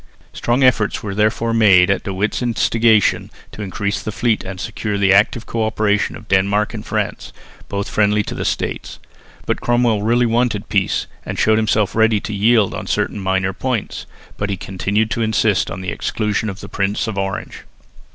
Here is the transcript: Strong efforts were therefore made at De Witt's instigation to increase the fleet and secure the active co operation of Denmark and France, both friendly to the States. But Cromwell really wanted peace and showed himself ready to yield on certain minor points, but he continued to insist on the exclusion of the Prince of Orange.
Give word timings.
Strong 0.33 0.63
efforts 0.63 1.03
were 1.03 1.13
therefore 1.13 1.53
made 1.53 1.91
at 1.91 2.01
De 2.01 2.11
Witt's 2.11 2.41
instigation 2.41 3.29
to 3.51 3.61
increase 3.61 4.01
the 4.01 4.11
fleet 4.11 4.43
and 4.43 4.59
secure 4.59 4.97
the 4.97 5.13
active 5.13 5.45
co 5.45 5.63
operation 5.63 6.15
of 6.15 6.27
Denmark 6.27 6.73
and 6.73 6.83
France, 6.83 7.31
both 7.69 7.87
friendly 7.87 8.23
to 8.23 8.33
the 8.33 8.43
States. 8.43 8.97
But 9.45 9.61
Cromwell 9.61 10.01
really 10.01 10.25
wanted 10.25 10.69
peace 10.69 11.05
and 11.23 11.37
showed 11.37 11.59
himself 11.59 11.93
ready 11.93 12.19
to 12.19 12.33
yield 12.33 12.73
on 12.73 12.87
certain 12.87 13.19
minor 13.19 13.53
points, 13.53 14.07
but 14.37 14.49
he 14.49 14.57
continued 14.57 15.11
to 15.11 15.21
insist 15.21 15.69
on 15.69 15.81
the 15.81 15.91
exclusion 15.91 16.49
of 16.49 16.61
the 16.61 16.67
Prince 16.67 17.05
of 17.05 17.15
Orange. 17.19 17.59